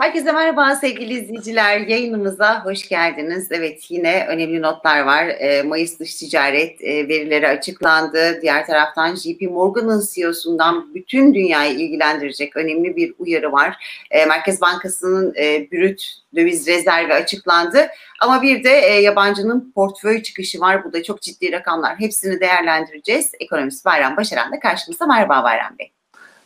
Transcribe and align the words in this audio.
Herkese 0.00 0.32
merhaba 0.32 0.74
sevgili 0.74 1.14
izleyiciler. 1.14 1.80
Yayınımıza 1.80 2.64
hoş 2.64 2.88
geldiniz. 2.88 3.48
Evet 3.52 3.90
yine 3.90 4.26
önemli 4.28 4.62
notlar 4.62 5.00
var. 5.00 5.26
Ee, 5.26 5.62
Mayıs 5.62 5.98
dış 5.98 6.14
ticaret 6.14 6.82
e, 6.82 7.08
verileri 7.08 7.48
açıklandı. 7.48 8.42
Diğer 8.42 8.66
taraftan 8.66 9.14
JP 9.14 9.42
Morgan'ın 9.50 10.04
CEO'sundan 10.14 10.94
bütün 10.94 11.34
dünyayı 11.34 11.78
ilgilendirecek 11.78 12.56
önemli 12.56 12.96
bir 12.96 13.14
uyarı 13.18 13.52
var. 13.52 13.76
Ee, 14.10 14.26
Merkez 14.26 14.60
Bankası'nın 14.60 15.34
e, 15.34 15.70
brüt 15.72 16.02
döviz 16.34 16.66
rezervi 16.66 17.14
açıklandı. 17.14 17.88
Ama 18.20 18.42
bir 18.42 18.64
de 18.64 18.80
e, 18.80 19.00
yabancının 19.00 19.72
portföy 19.74 20.22
çıkışı 20.22 20.60
var. 20.60 20.84
Bu 20.84 20.92
da 20.92 21.02
çok 21.02 21.22
ciddi 21.22 21.52
rakamlar. 21.52 22.00
Hepsini 22.00 22.40
değerlendireceğiz. 22.40 23.32
Ekonomist 23.40 23.84
Bayram 23.84 24.16
Başaran 24.16 24.52
da 24.52 24.60
karşımızda. 24.60 25.06
Merhaba 25.06 25.44
Bayram 25.44 25.78
Bey. 25.78 25.92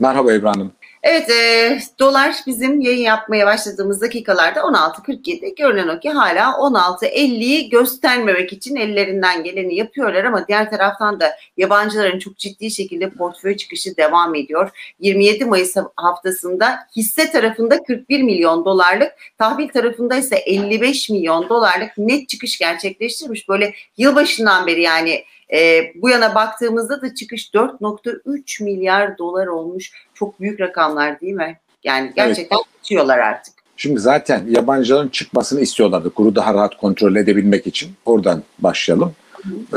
Merhaba 0.00 0.32
İbrahim. 0.32 0.72
Evet, 1.02 1.30
e, 1.30 1.78
dolar 1.98 2.34
bizim 2.46 2.80
yayın 2.80 3.02
yapmaya 3.02 3.46
başladığımız 3.46 4.00
dakikalarda 4.00 4.60
16.47. 4.60 5.54
Görünen 5.54 5.88
o 5.88 6.00
ki 6.00 6.10
hala 6.10 6.50
16.50'yi 6.50 7.68
göstermemek 7.68 8.52
için 8.52 8.76
ellerinden 8.76 9.44
geleni 9.44 9.74
yapıyorlar 9.76 10.24
ama 10.24 10.48
diğer 10.48 10.70
taraftan 10.70 11.20
da 11.20 11.32
yabancıların 11.56 12.18
çok 12.18 12.38
ciddi 12.38 12.70
şekilde 12.70 13.10
portföy 13.10 13.56
çıkışı 13.56 13.96
devam 13.96 14.34
ediyor. 14.34 14.70
27 15.00 15.44
Mayıs 15.44 15.76
haftasında 15.96 16.78
hisse 16.96 17.30
tarafında 17.30 17.82
41 17.82 18.22
milyon 18.22 18.64
dolarlık, 18.64 19.12
tahvil 19.38 19.68
tarafında 19.68 20.16
ise 20.16 20.36
55 20.36 21.10
milyon 21.10 21.48
dolarlık 21.48 21.98
net 21.98 22.28
çıkış 22.28 22.58
gerçekleştirmiş. 22.58 23.48
Böyle 23.48 23.74
yılbaşından 23.96 24.66
beri 24.66 24.82
yani 24.82 25.24
e, 25.52 25.92
bu 25.94 26.10
yana 26.10 26.34
baktığımızda 26.34 27.02
da 27.02 27.14
çıkış 27.14 27.50
4.3 27.54 28.64
milyar 28.64 29.18
dolar 29.18 29.46
olmuş. 29.46 29.92
Çok 30.14 30.40
büyük 30.40 30.60
rakamlar 30.60 31.20
değil 31.20 31.32
mi? 31.32 31.58
Yani 31.84 32.12
gerçekten 32.16 32.56
evet. 32.56 32.66
tutuyorlar 32.82 33.18
artık. 33.18 33.54
Şimdi 33.76 34.00
zaten 34.00 34.44
yabancıların 34.48 35.08
çıkmasını 35.08 35.60
istiyorlardı 35.60 36.10
kuru 36.10 36.34
daha 36.34 36.54
rahat 36.54 36.76
kontrol 36.76 37.16
edebilmek 37.16 37.66
için. 37.66 37.90
Oradan 38.04 38.42
başlayalım. 38.58 39.12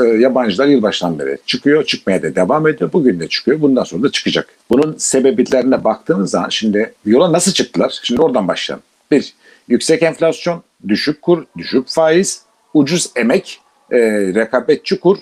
Ee, 0.00 0.04
yabancılar 0.04 0.66
yılbaşından 0.66 1.18
beri 1.18 1.38
çıkıyor, 1.46 1.84
çıkmaya 1.84 2.22
da 2.22 2.34
devam 2.34 2.68
ediyor. 2.68 2.92
Bugün 2.92 3.20
de 3.20 3.28
çıkıyor, 3.28 3.60
bundan 3.60 3.84
sonra 3.84 4.02
da 4.02 4.12
çıkacak. 4.12 4.48
Bunun 4.70 4.96
sebeplerine 4.98 5.84
baktığınız 5.84 6.30
zaman 6.30 6.48
şimdi 6.48 6.94
yola 7.06 7.32
nasıl 7.32 7.52
çıktılar? 7.52 8.00
Şimdi 8.02 8.22
oradan 8.22 8.48
başlayalım. 8.48 8.84
Bir, 9.10 9.34
yüksek 9.68 10.02
enflasyon, 10.02 10.62
düşük 10.88 11.22
kur, 11.22 11.44
düşük 11.58 11.88
faiz, 11.88 12.42
ucuz 12.74 13.10
emek, 13.16 13.60
e, 13.90 13.98
rekabetçi 14.34 15.00
kur 15.00 15.18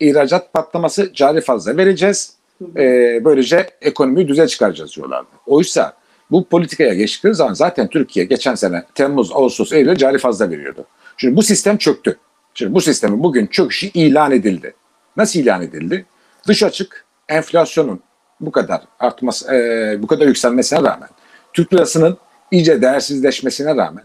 ihracat 0.00 0.52
patlaması 0.52 1.12
cari 1.14 1.40
fazla 1.40 1.76
vereceğiz. 1.76 2.32
E, 2.76 3.20
böylece 3.24 3.70
ekonomiyi 3.80 4.28
düze 4.28 4.46
çıkaracağız 4.46 4.96
diyorlardı. 4.96 5.28
Oysa 5.46 5.92
bu 6.30 6.44
politikaya 6.44 6.94
geçtikleri 6.94 7.34
zaman 7.34 7.54
zaten 7.54 7.88
Türkiye 7.88 8.24
geçen 8.24 8.54
sene 8.54 8.84
Temmuz, 8.94 9.32
Ağustos, 9.32 9.72
Eylül 9.72 9.96
cari 9.96 10.18
fazla 10.18 10.50
veriyordu. 10.50 10.86
Şimdi 11.16 11.36
bu 11.36 11.42
sistem 11.42 11.76
çöktü. 11.76 12.18
Şimdi 12.54 12.74
bu 12.74 12.80
sistemin 12.80 13.22
bugün 13.22 13.46
çöküşü 13.46 13.86
ilan 13.86 14.32
edildi. 14.32 14.74
Nasıl 15.16 15.40
ilan 15.40 15.62
edildi? 15.62 16.06
Dış 16.46 16.62
açık 16.62 17.04
enflasyonun 17.28 18.00
bu 18.40 18.52
kadar 18.52 18.82
artması, 18.98 19.54
e, 19.54 19.96
bu 20.02 20.06
kadar 20.06 20.26
yükselmesine 20.26 20.78
rağmen, 20.78 21.08
Türk 21.52 21.74
lirasının 21.74 22.18
iyice 22.50 22.82
değersizleşmesine 22.82 23.76
rağmen 23.76 24.04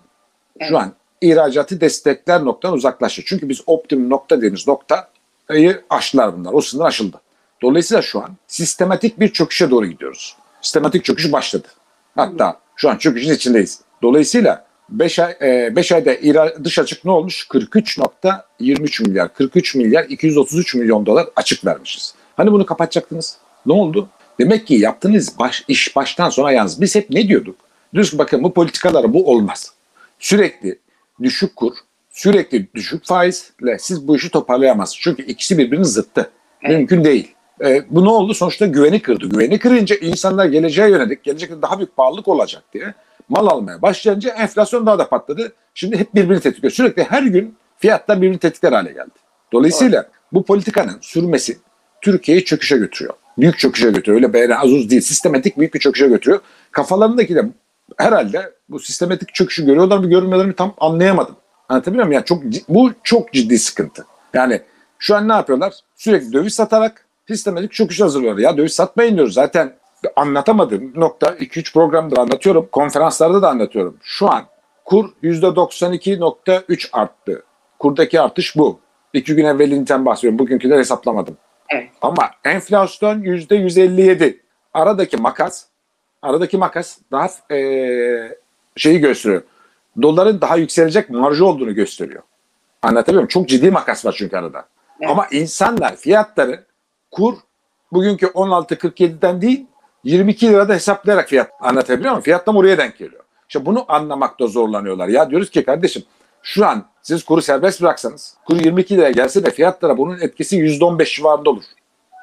evet. 0.60 0.70
şu 0.70 0.78
an 0.78 0.94
ihracatı 1.22 1.82
destekler 1.82 2.46
noktadan 2.46 2.76
uzaklaştı. 2.76 3.22
Çünkü 3.26 3.50
biz 3.50 3.62
optimum 3.68 4.10
nokta 4.10 4.38
dediğimiz 4.38 4.68
nokta 4.68 5.10
aştılar 5.90 6.38
bunlar. 6.38 6.54
O 6.54 6.62
sınır 6.62 6.86
aşıldı. 6.86 7.22
Dolayısıyla 7.62 8.02
şu 8.02 8.20
an 8.20 8.30
sistematik 8.48 9.20
bir 9.20 9.34
çöküşe 9.34 9.70
doğru 9.70 9.86
gidiyoruz. 9.86 10.36
Sistematik 10.62 11.06
çöküş 11.06 11.32
başladı. 11.32 11.68
Hatta 12.16 12.60
şu 12.76 12.90
an 12.90 12.98
çöküşün 12.98 13.34
içindeyiz. 13.34 13.82
Dolayısıyla 14.02 14.66
5 14.90 15.20
ay 15.20 15.36
5 15.76 15.92
e, 15.92 15.96
ayda 15.96 16.64
dış 16.64 16.80
açık 16.80 17.06
ne 17.06 17.12
olmuş? 17.12 17.48
43.23 17.50 19.04
milyar. 19.04 19.34
43 19.34 19.76
milyar 19.76 20.04
233 20.04 20.76
milyon 20.76 21.06
dolar 21.06 21.28
açık 21.36 21.66
vermişiz. 21.66 22.16
Hani 22.38 22.52
bunu 22.52 22.66
kapatacaktınız? 22.66 23.38
Ne 23.66 23.74
oldu? 23.74 24.10
Demek 24.40 24.68
ki 24.68 24.76
yaptığınız 24.76 25.40
baş, 25.40 25.64
iş 25.68 25.96
baştan 25.96 26.30
sona 26.30 26.52
yalnız. 26.52 26.82
Biz 26.82 26.96
hep 26.96 27.10
ne 27.10 27.28
diyorduk? 27.28 27.56
Diyoruz 27.94 28.18
bakın 28.18 28.44
bu 28.44 28.54
politikalar 28.54 29.14
bu 29.14 29.32
olmaz. 29.32 29.74
Sürekli 30.20 30.80
düşük 31.24 31.56
kur, 31.56 31.74
sürekli 32.14 32.74
düşük 32.74 33.06
faizle 33.06 33.80
siz 33.80 34.08
bu 34.08 34.16
işi 34.16 34.30
toparlayamazsınız. 34.30 35.02
Çünkü 35.02 35.24
ikisi 35.24 35.58
birbirinin 35.58 35.84
zıttı. 35.84 36.32
Evet. 36.62 36.78
Mümkün 36.78 37.04
değil. 37.04 37.36
E, 37.62 37.86
bu 37.90 38.06
ne 38.06 38.10
oldu? 38.10 38.34
Sonuçta 38.34 38.66
güveni 38.66 39.02
kırdı. 39.02 39.30
Güveni 39.30 39.60
kırınca 39.60 39.96
insanlar 39.96 40.46
geleceğe 40.46 40.90
yönelik, 40.90 41.24
gelecekte 41.24 41.62
daha 41.62 41.78
büyük 41.78 41.98
pahalılık 41.98 42.28
olacak 42.28 42.64
diye 42.74 42.94
mal 43.30 43.48
almaya 43.48 43.82
başlayınca 43.82 44.30
enflasyon 44.30 44.86
daha 44.86 45.00
da 45.00 45.10
patladı. 45.10 45.54
Şimdi 45.74 46.00
hep 46.00 46.16
birbirini 46.16 46.42
tetikliyor. 46.42 46.72
Sürekli 46.72 47.04
her 47.04 47.24
gün 47.24 47.56
fiyatlar 47.78 48.22
birbirini 48.22 48.38
tetikler 48.38 48.72
hale 48.72 48.92
geldi. 48.92 49.10
Dolayısıyla 49.54 50.02
evet. 50.02 50.12
bu 50.32 50.46
politikanın 50.46 50.98
sürmesi 51.02 51.58
Türkiye'yi 52.02 52.46
çöküşe 52.46 52.78
götürüyor. 52.78 53.14
Büyük 53.38 53.58
çöküşe 53.58 53.92
götürüyor. 53.92 54.16
Öyle 54.16 54.34
beğeni 54.34 54.56
az 54.56 54.72
uz 54.72 54.90
değil. 54.90 55.02
Sistematik 55.02 55.58
büyük 55.58 55.74
bir 55.74 55.80
çöküşe 55.80 56.08
götürüyor. 56.08 56.42
Kafalarındaki 56.72 57.36
de 57.36 57.44
herhalde 57.98 58.52
bu 58.70 58.80
sistematik 58.80 59.34
çöküşü 59.34 59.66
görüyorlar 59.66 59.98
mı 59.98 60.10
görmüyorlar 60.10 60.46
mı 60.46 60.54
tam 60.54 60.74
anlayamadım. 60.78 61.36
Anlatabiliyor 61.70 62.06
muyum? 62.06 62.14
Yani 62.14 62.26
çok, 62.26 62.44
bu 62.70 62.92
çok 63.04 63.34
ciddi 63.34 63.60
sıkıntı. 63.60 64.06
Yani 64.34 64.62
şu 65.00 65.16
an 65.16 65.28
ne 65.28 65.34
yapıyorlar? 65.34 65.74
Sürekli 65.96 66.34
döviz 66.34 66.56
satarak 66.56 67.06
sistematik 67.28 67.72
çöküş 67.72 68.02
hazırlıyorlar. 68.02 68.42
Ya 68.42 68.58
döviz 68.58 68.74
satmayın 68.74 69.16
diyoruz. 69.16 69.34
Zaten 69.34 69.74
anlatamadığım 70.16 70.92
nokta 70.96 71.28
2-3 71.28 71.74
programdır 71.74 72.18
anlatıyorum. 72.18 72.70
Konferanslarda 72.72 73.42
da 73.42 73.50
anlatıyorum. 73.50 73.98
Şu 74.04 74.32
an 74.32 74.44
kur 74.86 75.10
%92.3 75.24 76.90
arttı. 76.92 77.44
Kurdaki 77.80 78.22
artış 78.22 78.56
bu. 78.56 78.80
İki 79.14 79.36
gün 79.36 79.46
evvelinden 79.46 80.06
bahsediyorum. 80.06 80.40
Bugünküleri 80.40 80.80
hesaplamadım. 80.80 81.38
Evet. 81.70 81.90
Ama 82.02 82.32
enflasyon 82.46 83.22
%157. 83.22 84.38
Aradaki 84.74 85.18
makas 85.18 85.66
aradaki 86.22 86.58
makas 86.58 86.98
daha 87.12 87.56
e, 87.56 87.58
şeyi 88.76 89.00
gösteriyor 89.00 89.44
doların 90.02 90.42
daha 90.42 90.58
yükselecek 90.58 91.10
marjı 91.10 91.46
olduğunu 91.46 91.76
gösteriyor. 91.76 92.24
Anlatabiliyor 92.82 93.22
muyum? 93.22 93.28
Çok 93.28 93.50
ciddi 93.50 93.72
makas 93.72 94.06
var 94.06 94.16
çünkü 94.18 94.38
arada. 94.38 94.66
Evet. 95.00 95.12
Ama 95.12 95.28
insanlar 95.32 95.96
fiyatları 95.96 96.64
kur 97.12 97.36
bugünkü 97.92 98.26
16.47'den 98.26 99.42
değil 99.42 99.66
22 100.04 100.50
lirada 100.50 100.74
hesaplayarak 100.74 101.30
fiyat 101.30 101.52
anlatabiliyor 101.60 102.12
muyum? 102.12 102.24
Fiyat 102.24 102.46
tam 102.46 102.58
oraya 102.58 102.78
denk 102.78 102.98
geliyor. 102.98 103.24
İşte 103.50 103.66
bunu 103.66 103.86
anlamakta 103.88 104.48
zorlanıyorlar. 104.48 105.08
Ya 105.08 105.30
diyoruz 105.30 105.50
ki 105.50 105.66
kardeşim 105.66 106.04
şu 106.44 106.66
an 106.66 106.86
siz 107.02 107.24
kuru 107.24 107.42
serbest 107.42 107.82
bıraksanız 107.82 108.38
kuru 108.46 108.58
22 108.58 108.98
liraya 108.98 109.12
gelse 109.12 109.46
de 109.46 109.52
fiyatlara 109.52 109.98
bunun 109.98 110.20
etkisi 110.20 110.58
%15 110.58 111.16
civarında 111.16 111.50
olur. 111.50 111.64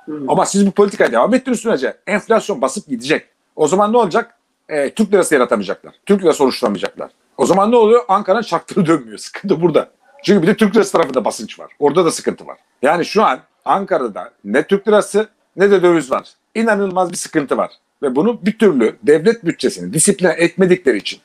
Hı. 0.06 0.24
Ama 0.28 0.46
siz 0.46 0.66
bu 0.66 0.70
politikaya 0.70 1.12
devam 1.12 1.34
ettiğiniz 1.34 1.60
sürece 1.60 1.96
enflasyon 2.06 2.62
basıp 2.62 2.86
gidecek. 2.86 3.26
O 3.56 3.68
zaman 3.68 3.92
ne 3.92 3.96
olacak? 3.96 4.34
E, 4.68 4.90
Türk 4.90 5.12
lirası 5.12 5.34
yaratamayacaklar. 5.34 5.94
Türk 6.06 6.22
lirası 6.22 6.44
oluşturamayacaklar. 6.44 7.10
O 7.40 7.46
zaman 7.46 7.70
ne 7.70 7.76
oluyor? 7.76 8.04
Ankara'nın 8.08 8.42
çaktırı 8.42 8.86
dönmüyor. 8.86 9.18
Sıkıntı 9.18 9.60
burada. 9.60 9.90
Çünkü 10.24 10.42
bir 10.42 10.46
de 10.46 10.56
Türk 10.56 10.76
lirası 10.76 10.92
tarafında 10.92 11.24
basınç 11.24 11.58
var. 11.58 11.72
Orada 11.78 12.04
da 12.04 12.10
sıkıntı 12.10 12.46
var. 12.46 12.58
Yani 12.82 13.04
şu 13.04 13.24
an 13.24 13.40
Ankara'da 13.64 14.32
ne 14.44 14.66
Türk 14.66 14.88
lirası 14.88 15.28
ne 15.56 15.70
de 15.70 15.82
döviz 15.82 16.10
var. 16.10 16.28
İnanılmaz 16.54 17.12
bir 17.12 17.16
sıkıntı 17.16 17.56
var. 17.56 17.70
Ve 18.02 18.16
bunu 18.16 18.46
bir 18.46 18.58
türlü 18.58 18.96
devlet 19.02 19.44
bütçesini 19.44 19.92
disipline 19.92 20.32
etmedikleri 20.32 20.96
için 20.96 21.20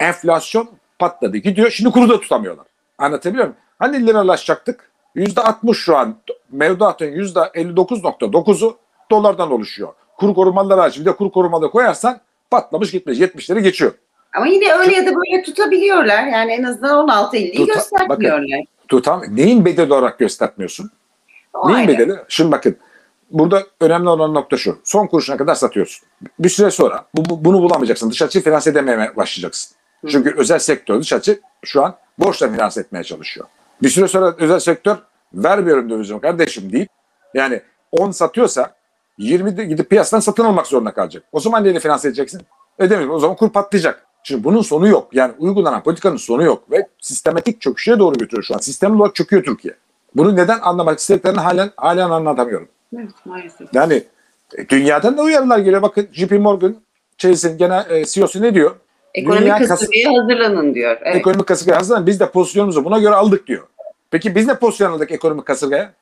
enflasyon 0.00 0.70
patladı 0.98 1.36
gidiyor. 1.36 1.70
Şimdi 1.70 1.90
kuru 1.90 2.08
da 2.08 2.20
tutamıyorlar. 2.20 2.66
Anlatabiliyor 2.98 3.44
muyum? 3.44 3.56
Hani 3.78 4.06
liralaşacaktık? 4.06 4.90
%60 5.16 5.74
şu 5.74 5.96
an 5.96 6.16
mevduatın 6.52 7.06
%59.9'u 7.06 8.76
dolardan 9.10 9.52
oluşuyor. 9.52 9.92
Kur 10.16 10.34
korumaları 10.34 10.80
hariç 10.80 11.00
bir 11.00 11.04
de 11.04 11.16
kur 11.16 11.30
korumaları 11.30 11.70
koyarsan 11.70 12.20
patlamış 12.50 12.90
gitmiş. 12.90 13.18
70'leri 13.18 13.60
geçiyor. 13.60 13.92
Ama 14.36 14.46
yine 14.46 14.72
öyle 14.72 14.94
ya 14.94 15.06
da 15.06 15.10
böyle 15.14 15.42
tutabiliyorlar. 15.42 16.26
Yani 16.26 16.52
en 16.52 16.62
azından 16.62 17.08
16.50'yi 17.08 17.56
Tuta, 17.56 17.74
göstermiyorlar. 17.74 18.42
Bakın, 18.42 18.66
tutam, 18.88 19.22
neyin 19.28 19.64
bedeli 19.64 19.92
olarak 19.92 20.18
göstermiyorsun? 20.18 20.90
O 21.52 21.68
neyin 21.68 21.78
ayrı. 21.78 21.88
bedeli? 21.88 22.16
Şimdi 22.28 22.52
bakın 22.52 22.76
burada 23.30 23.62
önemli 23.80 24.08
olan 24.08 24.34
nokta 24.34 24.56
şu. 24.56 24.78
Son 24.84 25.06
kuruşuna 25.06 25.36
kadar 25.36 25.54
satıyorsun. 25.54 26.08
Bir 26.38 26.48
süre 26.48 26.70
sonra 26.70 27.04
bu, 27.14 27.44
bunu 27.44 27.62
bulamayacaksın. 27.62 28.10
Dış 28.10 28.22
açıyı 28.22 28.44
finanse 28.44 28.70
edemeye 28.70 29.16
başlayacaksın. 29.16 29.76
Hı. 30.04 30.08
Çünkü 30.08 30.34
özel 30.36 30.58
sektör 30.58 31.00
dış 31.00 31.12
açı 31.12 31.40
şu 31.64 31.84
an 31.84 31.94
borçla 32.18 32.52
finanse 32.52 32.80
etmeye 32.80 33.04
çalışıyor. 33.04 33.46
Bir 33.82 33.88
süre 33.88 34.08
sonra 34.08 34.34
özel 34.38 34.58
sektör 34.58 34.96
vermiyorum 35.34 35.90
dövizimi 35.90 36.20
kardeşim 36.20 36.72
deyip 36.72 36.88
yani 37.34 37.62
10 37.92 38.10
satıyorsa 38.10 38.74
20 39.18 39.68
gidip 39.68 39.90
piyasadan 39.90 40.20
satın 40.20 40.44
almak 40.44 40.66
zorunda 40.66 40.90
kalacak. 40.90 41.24
O 41.32 41.40
zaman 41.40 41.64
neyle 41.64 41.80
finanse 41.80 42.08
edeceksin? 42.08 42.42
Edemiyor. 42.78 43.10
O 43.10 43.18
zaman 43.18 43.36
kur 43.36 43.50
patlayacak. 43.50 44.07
Şimdi 44.22 44.44
bunun 44.44 44.62
sonu 44.62 44.88
yok. 44.88 45.08
Yani 45.12 45.32
uygulanan 45.38 45.82
politikanın 45.82 46.16
sonu 46.16 46.42
yok 46.42 46.70
ve 46.70 46.88
sistematik 47.00 47.60
çöküşe 47.60 47.98
doğru 47.98 48.14
götürüyor 48.14 48.42
şu 48.42 48.54
an. 48.54 48.58
Sistem 48.58 49.00
olarak 49.00 49.14
çöküyor 49.14 49.44
Türkiye. 49.44 49.74
Bunu 50.14 50.36
neden 50.36 50.58
anlamak 50.60 50.98
istediklerini 50.98 51.40
halen 51.40 51.70
halen 51.76 52.10
anlatamıyorum. 52.10 52.68
Evet 52.96 53.10
maalesef. 53.24 53.74
Yani 53.74 54.02
e, 54.56 54.68
dünyadan 54.68 55.18
da 55.18 55.22
uyarılar 55.22 55.58
geliyor. 55.58 55.82
Bakın 55.82 56.08
JP 56.12 56.32
Morgan 56.32 56.76
Chase'in 57.18 57.58
genel 57.58 57.90
e, 57.90 58.04
CEO'su 58.04 58.42
ne 58.42 58.54
diyor? 58.54 58.76
Ekonomik 59.14 59.42
Dünya 59.42 59.58
kas- 59.58 59.68
kasırgaya 59.68 60.22
hazırlanın 60.22 60.74
diyor. 60.74 60.98
Evet. 61.02 61.16
Ekonomik 61.16 61.46
kasırgaya 61.46 61.78
hazırlan. 61.78 62.06
Biz 62.06 62.20
de 62.20 62.30
pozisyonumuzu 62.30 62.84
buna 62.84 62.98
göre 62.98 63.14
aldık 63.14 63.46
diyor. 63.46 63.66
Peki 64.10 64.34
biz 64.34 64.46
ne 64.46 64.54
pozisyon 64.54 64.92
aldık 64.92 65.10
ekonomik 65.12 65.46
kasırgaya? 65.46 65.92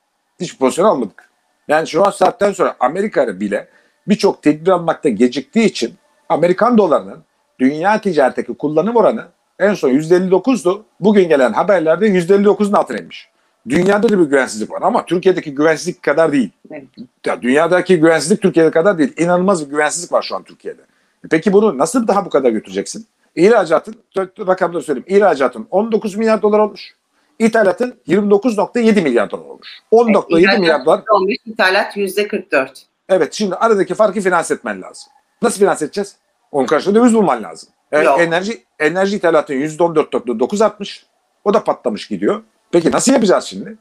Hiç 0.41 0.59
pozisyon 0.59 0.87
almadık. 0.87 1.29
Yani 1.69 1.89
şu 1.89 2.07
an 2.07 2.11
saatten 2.11 2.53
sonra 2.53 2.77
Amerika 2.81 3.41
bile 3.41 3.69
birçok 4.09 4.43
tedbir 4.43 4.71
almakta 4.71 5.09
geciktiği 5.09 5.65
için 5.65 5.95
Amerikan 6.29 6.79
dolarının 6.79 7.19
dünya 7.61 8.01
ticaretteki 8.01 8.55
kullanım 8.55 8.97
oranı 8.97 9.25
en 9.59 9.75
son 9.75 9.91
%59'du. 9.91 10.85
Bugün 11.01 11.29
gelen 11.29 11.53
haberlerde 11.53 12.09
%59'un 12.09 12.73
altına 12.73 12.99
inmiş. 12.99 13.29
Dünyada 13.69 14.09
da 14.09 14.19
bir 14.19 14.25
güvensizlik 14.25 14.71
var 14.71 14.83
ama 14.83 15.07
Türkiye'deki 15.07 15.55
güvensizlik 15.55 16.03
kadar 16.03 16.33
değil. 16.33 16.51
Evet. 16.71 16.85
Ya 17.27 17.43
dünyadaki 17.43 18.01
güvensizlik 18.01 18.43
Türkiye'de 18.43 18.71
kadar 18.71 18.99
değil. 18.99 19.13
İnanılmaz 19.17 19.67
bir 19.67 19.71
güvensizlik 19.71 20.13
var 20.13 20.23
şu 20.23 20.37
an 20.37 20.43
Türkiye'de. 20.43 20.83
E 21.25 21.29
Peki 21.31 21.53
bunu 21.53 21.79
nasıl 21.79 22.09
daha 22.09 22.25
bu 22.25 22.31
kadar 22.31 22.51
götüreceksin? 22.51 23.07
İhracatın, 23.37 23.95
rakamları 24.19 24.83
söyleyeyim. 24.83 25.07
İhracatın 25.09 25.67
19 25.71 26.17
milyar 26.17 26.43
dolar 26.43 26.59
olmuş. 26.59 26.95
İthalatın 27.39 27.95
29.7 28.09 29.03
milyar 29.03 29.31
dolar 29.31 29.45
olmuş. 29.45 29.69
10.7 29.93 30.61
milyar 30.61 30.85
dolar. 30.85 31.03
15 31.11 31.37
ithalat 31.47 31.97
%44. 31.97 32.69
Evet 33.09 33.35
şimdi 33.35 33.55
aradaki 33.55 33.95
farkı 33.95 34.21
finanse 34.21 34.55
etmen 34.55 34.83
lazım. 34.83 35.13
Nasıl 35.43 35.59
finanse 35.59 35.85
edeceğiz? 35.85 36.17
Onun 36.57 36.67
karşılığında 36.67 37.01
döviz 37.01 37.15
bulman 37.15 37.43
lazım. 37.43 37.69
E, 37.93 37.99
enerji 37.99 38.65
enerji 38.79 39.17
ithalatın 39.17 39.55
%14.9 39.55 40.65
artmış. 40.65 41.07
O 41.45 41.55
da 41.55 41.65
patlamış 41.65 42.09
gidiyor. 42.09 42.43
Peki 42.73 42.93
nasıl 42.93 43.13
yapacağız 43.13 43.45
şimdi? 43.45 43.77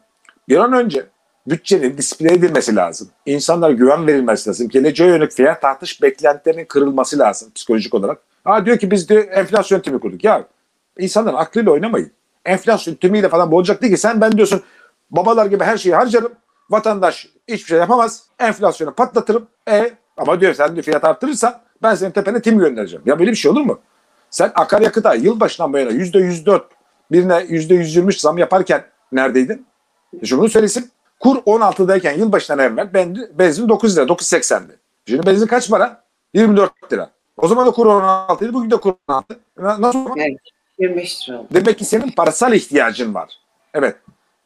Bir 0.49 0.57
an 0.57 0.73
önce 0.73 1.05
bütçenin 1.47 1.97
disipline 1.97 2.33
edilmesi 2.33 2.75
lazım. 2.75 3.09
İnsanlara 3.25 3.71
güven 3.71 4.07
verilmesi 4.07 4.49
lazım. 4.49 4.69
Geleceğe 4.69 5.09
yönelik 5.09 5.31
fiyat 5.31 5.63
artış 5.63 6.01
beklentilerinin 6.01 6.65
kırılması 6.65 7.19
lazım 7.19 7.51
psikolojik 7.55 7.93
olarak. 7.93 8.17
Ha 8.43 8.65
diyor 8.65 8.77
ki 8.77 8.91
biz 8.91 9.09
de 9.09 9.19
enflasyon 9.19 9.77
yönetimi 9.77 9.99
kurduk. 9.99 10.23
Ya 10.23 10.47
insanların 10.99 11.35
aklıyla 11.35 11.71
oynamayın. 11.71 12.11
Enflasyon 12.45 12.91
yönetimiyle 12.91 13.29
falan 13.29 13.51
bozacak 13.51 13.81
değil 13.81 13.93
ki. 13.93 13.99
Sen 13.99 14.21
ben 14.21 14.31
diyorsun 14.31 14.61
babalar 15.11 15.45
gibi 15.45 15.63
her 15.63 15.77
şeyi 15.77 15.95
harcarım. 15.95 16.31
Vatandaş 16.69 17.27
hiçbir 17.47 17.67
şey 17.67 17.77
yapamaz. 17.77 18.23
Enflasyonu 18.39 18.93
patlatırım. 18.93 19.47
E 19.69 19.91
ama 20.17 20.41
diyor 20.41 20.53
sen 20.53 20.73
diyor 20.73 20.83
fiyat 20.83 21.03
arttırırsan 21.03 21.64
ben 21.83 21.95
senin 21.95 22.11
tepene 22.11 22.41
tim 22.41 22.59
göndereceğim. 22.59 23.03
Ya 23.05 23.19
böyle 23.19 23.31
bir 23.31 23.35
şey 23.35 23.51
olur 23.51 23.61
mu? 23.61 23.79
Sen 24.29 24.51
akaryakıta 24.55 25.13
yılbaşından 25.13 25.73
bu 25.73 25.77
yana 25.77 25.89
yüzde 25.91 26.19
yüz 26.19 26.45
dört 26.45 26.65
birine 27.11 27.45
yüzde 27.49 27.75
yüz 27.75 27.95
yirmi 27.95 28.13
zam 28.13 28.37
yaparken 28.37 28.83
neredeydin? 29.11 29.65
E 30.21 30.25
Şunu 30.25 30.49
söylesin. 30.49 30.91
Kur 31.19 31.35
16'dayken 31.37 32.17
yılbaşından 32.17 32.59
evvel 32.59 32.93
ben- 32.93 33.17
benzin 33.33 33.69
9 33.69 33.97
lira, 33.97 34.05
9.80'di. 34.05 34.77
Şimdi 35.07 35.25
benzin 35.25 35.47
kaç 35.47 35.69
para? 35.69 36.03
24 36.33 36.93
lira. 36.93 37.09
O 37.37 37.47
zaman 37.47 37.67
da 37.67 37.71
kur 37.71 37.85
16 37.85 38.45
idi, 38.45 38.53
bugün 38.53 38.71
de 38.71 38.75
kur 38.77 38.93
16. 39.07 39.39
Na- 39.57 39.81
Nasıl? 39.81 40.05
Evet. 40.17 40.37
25 40.79 41.29
lira. 41.29 41.43
Demek 41.53 41.77
ki 41.79 41.85
senin 41.85 42.11
parasal 42.11 42.53
ihtiyacın 42.53 43.13
var. 43.13 43.33
Evet. 43.73 43.95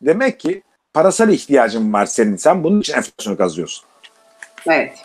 Demek 0.01 0.39
ki 0.39 0.63
parasal 0.93 1.29
ihtiyacın 1.29 1.93
var 1.93 2.05
senin. 2.05 2.35
Sen 2.35 2.63
bunun 2.63 2.79
için 2.81 2.93
enflasyonu 2.93 3.37
kazıyorsun. 3.37 3.85
Evet. 4.67 4.97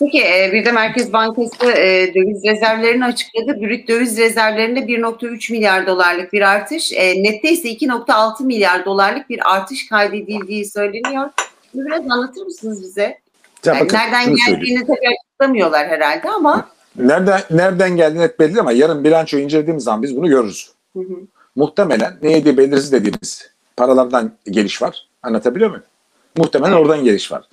Peki 0.00 0.20
e, 0.24 0.50
bir 0.52 0.64
de 0.64 0.72
Merkez 0.72 1.12
Bankası 1.12 1.66
e, 1.72 2.14
döviz 2.14 2.44
rezervlerini 2.44 3.04
açıkladı. 3.04 3.60
Brüt 3.60 3.88
döviz 3.88 4.18
rezervlerinde 4.18 4.80
1.3 4.80 5.52
milyar 5.52 5.86
dolarlık 5.86 6.32
bir 6.32 6.42
artış, 6.42 6.92
e, 6.92 7.22
nette 7.22 7.50
ise 7.52 7.68
2.6 7.68 8.44
milyar 8.44 8.84
dolarlık 8.84 9.30
bir 9.30 9.54
artış 9.54 9.88
kaydedildiği 9.88 10.64
söyleniyor. 10.64 11.30
Bunu 11.74 11.86
biraz 11.86 12.10
anlatır 12.10 12.42
mısınız 12.42 12.82
bize? 12.82 13.02
Ya 13.02 13.18
Yani 13.64 13.80
bakın, 13.80 13.96
nereden 13.96 14.24
söyleyeyim. 14.24 14.38
geldiğini 14.60 14.80
tabii 14.86 15.08
açıklamıyorlar 15.08 15.88
herhalde 15.88 16.30
ama 16.30 16.68
Nereden, 16.96 17.40
nereden 17.50 17.96
geldiği 17.96 18.18
net 18.18 18.40
belli 18.40 18.60
ama 18.60 18.72
yarın 18.72 19.04
bilanço 19.04 19.38
incelediğimiz 19.38 19.84
zaman 19.84 20.02
biz 20.02 20.16
bunu 20.16 20.28
görürüz. 20.28 20.70
Hı 20.92 21.00
hı. 21.00 21.14
Muhtemelen 21.56 22.16
neydi 22.22 22.56
belirsiz 22.56 22.92
dediğimiz 22.92 23.50
paralardan 23.76 24.32
geliş 24.50 24.82
var. 24.82 25.06
Anlatabiliyor 25.22 25.70
muyum? 25.70 25.84
Muhtemelen 26.36 26.72
Evet. 26.72 26.80
oradan 26.82 27.04
geliş 27.04 27.32
var. 27.32 27.44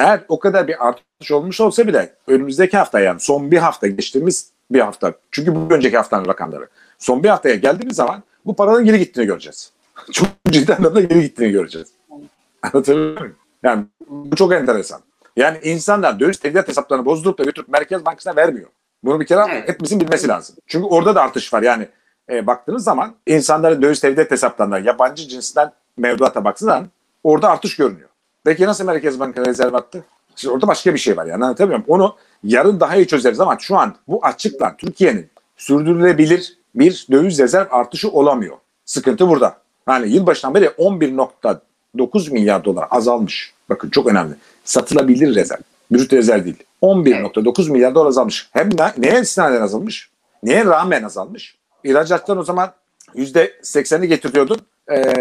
Eğer 0.00 0.20
o 0.28 0.38
kadar 0.38 0.68
bir 0.68 0.88
artış 0.88 1.30
olmuş 1.30 1.60
olsa 1.60 1.86
bile 1.86 2.14
önümüzdeki 2.26 2.76
hafta 2.76 3.00
yani 3.00 3.20
son 3.20 3.50
bir 3.50 3.58
hafta 3.58 3.86
geçtiğimiz 3.86 4.50
bir 4.70 4.80
hafta 4.80 5.12
çünkü 5.30 5.54
bu 5.54 5.74
önceki 5.74 5.96
haftanın 5.96 6.26
rakamları 6.28 6.68
son 6.98 7.22
bir 7.22 7.28
haftaya 7.28 7.54
geldiğimiz 7.54 7.96
zaman 7.96 8.22
bu 8.46 8.56
paraların 8.56 8.84
geri 8.84 8.98
gittiğini 8.98 9.26
göreceğiz. 9.26 9.72
Çok 10.12 10.28
ciddi 10.48 10.74
anlamda 10.74 11.00
geri 11.00 11.22
gittiğini 11.22 11.52
göreceğiz. 11.52 11.88
Anlatabiliyor 12.62 13.20
muyum? 13.20 13.36
Yani 13.62 13.84
bu 14.08 14.36
çok 14.36 14.52
enteresan. 14.52 15.00
Yani 15.36 15.58
insanlar 15.62 16.20
döviz 16.20 16.42
devlet 16.42 16.68
hesaplarını 16.68 17.04
bozdurup 17.04 17.38
da 17.38 17.44
götürüp 17.44 17.68
Merkez 17.68 18.04
Bankası'na 18.04 18.36
vermiyor. 18.36 18.68
Bunu 19.04 19.20
bir 19.20 19.26
kere 19.26 19.40
Evet. 19.50 19.68
hepimizin 19.68 20.00
bilmesi 20.00 20.28
lazım. 20.28 20.56
Çünkü 20.66 20.86
orada 20.86 21.14
da 21.14 21.22
artış 21.22 21.54
var. 21.54 21.62
Yani 21.62 21.88
e, 22.30 22.46
baktığınız 22.46 22.84
zaman 22.84 23.14
insanların 23.26 23.82
döviz 23.82 24.02
devlet 24.02 24.30
hesaplarına 24.30 24.78
yabancı 24.78 25.28
cinsten 25.28 25.72
mevduata 25.96 26.44
baktığınız 26.44 26.72
zaman 26.72 26.88
orada 27.24 27.48
artış 27.48 27.76
görünüyor. 27.76 28.08
Peki 28.44 28.66
nasıl 28.66 28.84
Merkez 28.84 29.20
Bankası 29.20 29.50
rezerv 29.50 29.74
attı? 29.74 30.04
Şimdi 30.36 30.54
orada 30.54 30.68
başka 30.68 30.94
bir 30.94 30.98
şey 30.98 31.16
var 31.16 31.26
yani 31.26 31.44
anlatabiliyor 31.44 31.78
muyum? 31.78 31.84
Onu 31.88 32.16
yarın 32.44 32.80
daha 32.80 32.96
iyi 32.96 33.06
çözeriz 33.06 33.40
ama 33.40 33.56
şu 33.60 33.76
an 33.76 33.96
bu 34.08 34.24
açıkla 34.24 34.76
Türkiye'nin 34.78 35.30
sürdürülebilir 35.56 36.58
bir 36.74 37.06
döviz 37.10 37.38
rezerv 37.38 37.66
artışı 37.70 38.10
olamıyor. 38.10 38.56
Sıkıntı 38.84 39.28
burada. 39.28 39.56
Yani 39.88 40.12
yılbaşından 40.12 40.54
beri 40.54 40.66
11.9 40.66 42.32
milyar 42.32 42.64
dolar 42.64 42.86
azalmış. 42.90 43.54
Bakın 43.68 43.90
çok 43.90 44.06
önemli. 44.06 44.34
Satılabilir 44.64 45.34
rezerv. 45.34 45.60
Brüt 45.92 46.12
rezerv 46.12 46.44
değil. 46.44 46.62
11.9 46.82 47.70
milyar 47.70 47.94
dolar 47.94 48.06
azalmış. 48.06 48.48
Hem 48.52 48.78
de 48.78 48.92
neye 48.98 49.20
istinaden 49.20 49.62
azalmış? 49.62 50.10
Neye 50.42 50.64
rağmen 50.64 51.02
azalmış? 51.02 51.56
İhracattan 51.84 52.38
o 52.38 52.44
zaman 52.44 52.72
%80'i 53.14 54.08
getiriyordun. 54.08 54.58
Ee, 54.92 55.12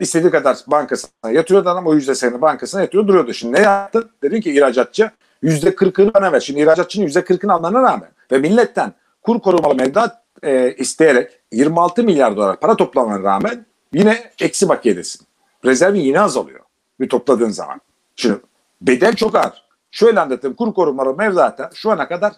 istediği 0.00 0.30
kadar 0.30 0.58
bankasına 0.66 1.30
yatıyordu 1.30 1.68
ama 1.68 1.90
o 1.90 1.94
%80'i 1.94 2.40
bankasına 2.40 2.80
yatıyor 2.80 3.08
duruyordu. 3.08 3.34
Şimdi 3.34 3.54
ne 3.54 3.60
yaptı? 3.60 4.08
Dedin 4.22 4.40
ki 4.40 4.52
ihracatçı 4.52 5.10
%40'ını 5.42 6.14
bana 6.14 6.32
ver. 6.32 6.40
Şimdi 6.40 6.60
ihracatçının 6.60 7.06
%40'ını 7.06 7.52
almana 7.52 7.82
rağmen 7.82 8.10
ve 8.32 8.38
milletten 8.38 8.92
kur 9.22 9.40
korumalı 9.40 9.74
mevduat 9.74 10.22
e, 10.42 10.74
isteyerek 10.74 11.30
26 11.52 12.02
milyar 12.02 12.36
dolar 12.36 12.60
para 12.60 12.76
toplamana 12.76 13.22
rağmen 13.22 13.66
yine 13.92 14.30
eksi 14.40 14.68
bakiyedesin. 14.68 15.26
Rezervin 15.64 16.00
yine 16.00 16.20
azalıyor 16.20 16.60
bir 17.00 17.08
topladığın 17.08 17.50
zaman. 17.50 17.80
Şimdi 18.16 18.38
bedel 18.80 19.16
çok 19.16 19.34
ağır. 19.34 19.64
Şöyle 19.90 20.20
anlatayım. 20.20 20.56
Kur 20.56 20.74
korumalı 20.74 21.16
mevduata 21.16 21.70
şu 21.74 21.90
ana 21.90 22.08
kadar 22.08 22.32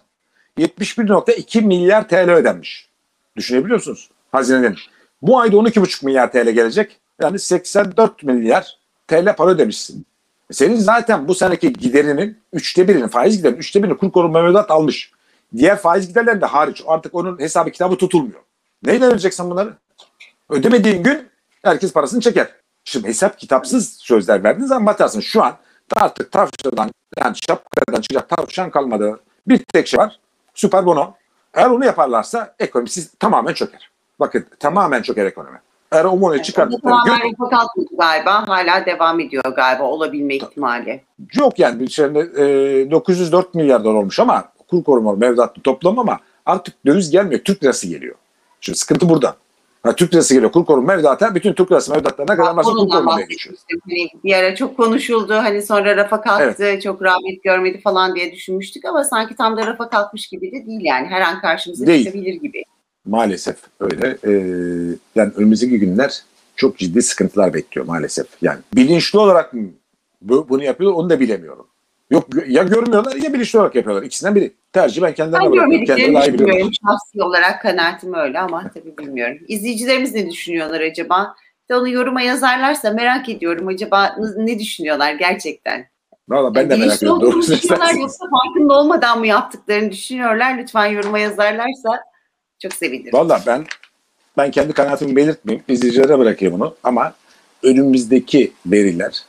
71.2 0.57 1.61
milyar 1.61 2.07
TL 2.07 2.31
ödenmiş. 2.31 2.89
Düşünebiliyor 3.35 3.75
musunuz? 3.75 4.09
Hazineden. 4.31 4.75
Bu 5.21 5.39
ayda 5.39 5.55
12,5 5.55 6.05
milyar 6.05 6.31
TL 6.31 6.49
gelecek. 6.49 6.99
Yani 7.21 7.39
84 7.39 8.23
milyar 8.23 8.77
TL 9.07 9.35
para 9.35 9.49
ödemişsin. 9.49 10.05
Senin 10.51 10.75
zaten 10.75 11.27
bu 11.27 11.35
seneki 11.35 11.73
giderinin 11.73 12.37
üçte 12.53 12.87
birini, 12.87 13.07
faiz 13.07 13.37
giderinin 13.37 13.57
üçte 13.57 13.83
birini 13.83 13.97
kur 13.97 14.11
koruma 14.11 14.41
mevduat 14.41 14.71
almış. 14.71 15.11
Diğer 15.57 15.77
faiz 15.77 16.07
giderleri 16.07 16.41
de 16.41 16.45
hariç. 16.45 16.83
Artık 16.87 17.15
onun 17.15 17.39
hesabı 17.39 17.71
kitabı 17.71 17.95
tutulmuyor. 17.95 18.41
Neyle 18.83 19.05
ödeyeceksin 19.05 19.49
bunları? 19.49 19.73
Ödemediğin 20.49 21.03
gün 21.03 21.29
herkes 21.63 21.93
parasını 21.93 22.21
çeker. 22.21 22.47
Şimdi 22.85 23.07
hesap 23.07 23.39
kitapsız 23.39 23.93
sözler 23.93 24.43
verdiğin 24.43 24.67
zaman 24.67 24.85
batarsın. 24.85 25.19
Şu 25.19 25.43
an 25.43 25.57
artık 25.95 26.31
tavşadan 26.31 26.91
yani 27.17 27.35
şapkadan 27.47 28.01
çıkacak 28.01 28.29
tavşan 28.29 28.71
kalmadı. 28.71 29.19
Bir 29.47 29.57
tek 29.57 29.87
şey 29.87 29.99
var. 29.99 30.19
Süper 30.53 30.85
bono. 30.85 31.13
Eğer 31.53 31.69
onu 31.69 31.85
yaparlarsa 31.85 32.55
ekonomi 32.59 32.89
siz 32.89 33.11
tamamen 33.19 33.53
çöker. 33.53 33.91
Bakın 34.19 34.45
tamamen 34.59 35.01
çöker 35.01 35.25
ekonomi. 35.25 35.59
Eğer 35.91 36.05
o 36.05 36.11
bonoyu 36.11 36.23
Orada 36.23 36.43
çıkarttıkları 36.43 36.95
gün 36.95 36.99
tamamen 36.99 37.31
rafa 37.31 37.49
kalkmadı 37.49 37.87
galiba. 37.97 38.47
Hala 38.47 38.85
devam 38.85 39.19
ediyor 39.19 39.43
galiba 39.55 39.83
olabilme 39.83 40.35
ihtimali. 40.35 41.01
yok 41.33 41.59
yani 41.59 41.91
şeyde, 41.91 42.19
e, 42.19 42.91
904 42.91 43.55
milyar 43.55 43.83
dolar 43.83 43.95
olmuş 43.95 44.19
ama 44.19 44.51
kur 44.67 44.83
korumalı 44.83 45.17
mevduatlı 45.17 45.61
toplam 45.61 45.99
ama 45.99 46.19
artık 46.45 46.85
döviz 46.85 47.11
gelmiyor. 47.11 47.41
Türk 47.41 47.63
lirası 47.63 47.87
geliyor. 47.87 48.15
Şimdi 48.61 48.77
sıkıntı 48.77 49.09
burada. 49.09 49.35
Ha, 49.83 49.95
Türk 49.95 50.13
lirası 50.13 50.33
geliyor. 50.33 50.51
Kur 50.51 50.65
koruma 50.65 50.95
mevduata 50.95 51.35
bütün 51.35 51.53
Türk 51.53 51.71
lirası 51.71 51.91
mevduatlarına 51.91 52.35
kadar 52.35 52.55
varsa 52.55 52.71
kur 52.71 52.89
korumaya 52.89 53.25
geçiyor. 53.25 53.55
Hani 53.89 54.07
bir 54.23 54.33
ara 54.33 54.55
çok 54.55 54.77
konuşuldu. 54.77 55.33
Hani 55.33 55.61
sonra 55.61 55.97
rafa 55.97 56.21
kalktı, 56.21 56.79
çok 56.83 57.03
rağbet 57.03 57.43
görmedi 57.43 57.81
falan 57.81 58.15
diye 58.15 58.31
düşünmüştük 58.31 58.85
ama 58.85 59.03
sanki 59.03 59.35
tam 59.35 59.57
da 59.57 59.67
rafa 59.67 59.89
kalkmış 59.89 60.27
gibi 60.27 60.51
de 60.51 60.65
değil 60.65 60.81
yani. 60.83 61.07
Her 61.07 61.21
an 61.21 61.41
karşımıza 61.41 61.87
Değil. 61.87 62.05
çıkabilir 62.05 62.33
gibi. 62.33 62.63
Maalesef 63.07 63.55
öyle. 63.79 64.17
Ee, 64.23 64.31
yani 65.15 65.31
önümüzdeki 65.35 65.79
günler 65.79 66.23
çok 66.55 66.77
ciddi 66.77 67.01
sıkıntılar 67.01 67.53
bekliyor 67.53 67.87
maalesef. 67.87 68.27
Yani 68.41 68.59
bilinçli 68.75 69.19
olarak 69.19 69.53
mı 69.53 69.61
bu- 70.21 70.49
bunu 70.49 70.63
yapıyorlar 70.63 70.99
onu 70.99 71.09
da 71.09 71.19
bilemiyorum. 71.19 71.67
Yok 72.11 72.27
ya 72.47 72.63
görmüyorlar 72.63 73.15
ya 73.15 73.33
bilinçli 73.33 73.59
olarak 73.59 73.75
yapıyorlar. 73.75 74.03
İkisinden 74.03 74.35
biri. 74.35 74.53
Tercih 74.73 75.01
ben 75.01 75.13
kendilerine 75.13 75.51
bırakıyorum. 75.51 75.85
Kendileri 75.85 76.11
görmediklerini 76.11 76.51
daha 76.51 76.59
iyi. 76.59 76.71
Şahsi 76.83 77.23
olarak 77.23 77.61
kanaatim 77.61 78.13
öyle 78.13 78.39
ama 78.39 78.71
tabii 78.73 78.97
bilmiyorum. 78.97 79.37
İzleyicilerimiz 79.47 80.13
ne 80.15 80.31
düşünüyorlar 80.31 80.81
acaba? 80.81 81.35
De 81.69 81.75
onu 81.75 81.89
yoruma 81.89 82.21
yazarlarsa 82.21 82.91
merak 82.91 83.29
ediyorum. 83.29 83.67
Acaba 83.67 84.15
ne 84.37 84.59
düşünüyorlar 84.59 85.13
gerçekten? 85.13 85.85
Valla 86.29 86.55
ben 86.55 86.69
de 86.69 86.73
Yani 86.73 86.79
merak 86.85 87.01
bilinçli 87.01 87.05
ediyorum. 87.05 87.21
Doğrusu 87.21 87.51
yoksa 87.99 88.25
farkında 88.31 88.73
olmadan 88.73 89.19
mı 89.19 89.27
yaptıklarını 89.27 89.91
düşünüyorlar? 89.91 90.57
Lütfen 90.57 90.85
yoruma 90.85 91.19
yazarlarsa 91.19 92.03
Çok 92.59 92.73
sevinirim. 92.73 93.13
Valla 93.13 93.43
ben 93.47 93.65
ben 94.37 94.51
kendi 94.51 94.73
kanaatimi 94.73 95.15
belirtmeyeyim. 95.15 95.63
İzleyicilere 95.67 96.19
bırakayım 96.19 96.53
bunu. 96.53 96.75
Ama 96.83 97.13
önümüzdeki 97.63 98.51
veriler 98.65 99.23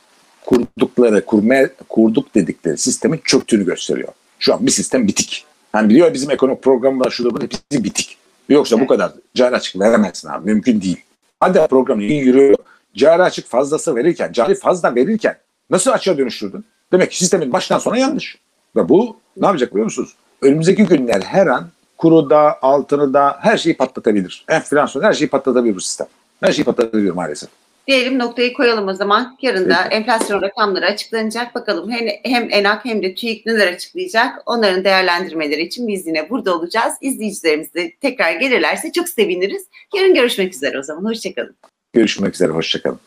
kurdukları, 0.45 1.25
kurmaya, 1.25 1.69
kurduk 1.89 2.35
dedikleri 2.35 2.77
sistemin 2.77 3.21
çöktüğünü 3.23 3.65
gösteriyor. 3.65 4.13
Şu 4.39 4.53
an 4.53 4.65
bir 4.65 4.71
sistem 4.71 5.07
bitik. 5.07 5.45
Hani 5.71 5.89
biliyor 5.89 6.07
ya 6.07 6.13
bizim 6.13 6.31
ekonomik 6.31 6.63
programı 6.63 6.99
var 7.05 7.09
şurada 7.09 7.33
burada 7.33 7.45
hepsi 7.45 7.83
bitik. 7.83 8.17
Yoksa 8.49 8.75
bu 8.75 8.79
Evet. 8.79 8.89
kadar 8.89 9.11
cari 9.35 9.55
açık 9.55 9.79
veremezsin 9.79 10.29
abi. 10.29 10.45
Mümkün 10.45 10.81
değil. 10.81 11.03
Hadi 11.39 11.67
program 11.69 12.01
iyi 12.01 12.21
yürüyor. 12.21 12.55
Cari 12.95 13.23
açık 13.23 13.47
fazlası 13.47 13.95
verirken, 13.95 14.31
cari 14.31 14.55
fazla 14.55 14.95
verirken 14.95 15.37
nasıl 15.69 15.91
açığa 15.91 16.17
dönüştürdün? 16.17 16.65
Demek 16.91 17.11
ki 17.11 17.17
sistemin 17.17 17.53
baştan 17.53 17.79
sona 17.79 17.97
yanlış. 17.97 18.37
Ve 18.75 18.89
bu 18.89 19.17
ne 19.37 19.45
yapacak 19.45 19.71
biliyor 19.71 19.85
musunuz? 19.85 20.15
Önümüzdeki 20.41 20.85
günler 20.85 21.21
her 21.21 21.47
an 21.47 21.67
kuru 21.99 22.29
da, 22.29 22.57
altını 22.61 23.13
da 23.13 23.37
her 23.41 23.57
şeyi 23.57 23.77
patlatabilir. 23.77 24.45
Enflasyon 24.49 25.03
her 25.03 25.13
şeyi 25.13 25.29
patlatabilir 25.29 25.75
bu 25.75 25.81
sistem. 25.81 26.07
Her 26.43 26.51
şeyi 26.51 26.65
patlatabilir 26.65 27.11
maalesef. 27.11 27.49
Diyelim 27.87 28.19
noktayı 28.19 28.53
koyalım 28.53 28.87
o 28.87 28.93
zaman. 28.93 29.37
Yarın 29.41 29.69
da 29.69 29.75
enflasyon 29.75 30.41
rakamları 30.41 30.85
açıklanacak. 30.85 31.55
Bakalım 31.55 31.91
hem, 31.91 32.07
hem 32.23 32.47
ENAK 32.51 32.85
hem 32.85 33.03
de 33.03 33.15
TÜİK 33.15 33.45
neler 33.45 33.73
açıklayacak. 33.73 34.43
Onların 34.45 34.83
değerlendirmeleri 34.83 35.61
için 35.61 35.87
biz 35.87 36.07
yine 36.07 36.29
burada 36.29 36.55
olacağız. 36.55 36.93
İzleyicilerimiz 37.01 37.73
de 37.73 37.91
tekrar 38.01 38.31
gelirlerse 38.31 38.91
çok 38.91 39.09
seviniriz. 39.09 39.65
Yarın 39.95 40.13
görüşmek 40.13 40.53
üzere 40.53 40.79
o 40.79 40.83
zaman. 40.83 41.09
Hoşçakalın. 41.09 41.55
Görüşmek 41.93 42.35
üzere, 42.35 42.51
hoşçakalın. 42.51 42.99